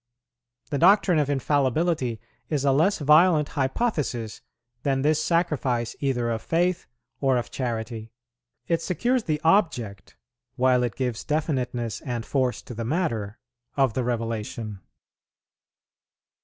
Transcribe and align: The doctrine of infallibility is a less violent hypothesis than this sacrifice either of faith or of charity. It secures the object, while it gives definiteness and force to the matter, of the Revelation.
The 0.71 0.79
doctrine 0.79 1.19
of 1.19 1.29
infallibility 1.29 2.19
is 2.49 2.65
a 2.65 2.71
less 2.71 2.97
violent 2.97 3.49
hypothesis 3.49 4.41
than 4.81 5.03
this 5.03 5.23
sacrifice 5.23 5.95
either 5.99 6.31
of 6.31 6.41
faith 6.41 6.87
or 7.19 7.37
of 7.37 7.51
charity. 7.51 8.11
It 8.67 8.81
secures 8.81 9.25
the 9.25 9.39
object, 9.43 10.17
while 10.55 10.81
it 10.81 10.95
gives 10.95 11.23
definiteness 11.23 12.01
and 12.01 12.25
force 12.25 12.63
to 12.63 12.73
the 12.73 12.83
matter, 12.83 13.37
of 13.77 13.93
the 13.93 14.03
Revelation. 14.03 14.81